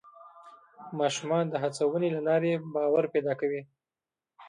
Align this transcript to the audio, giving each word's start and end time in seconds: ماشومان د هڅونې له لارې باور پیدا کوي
ماشومان 0.99 1.45
د 1.49 1.55
هڅونې 1.63 2.09
له 2.15 2.21
لارې 2.27 2.51
باور 2.73 3.03
پیدا 3.13 3.33
کوي 3.41 3.61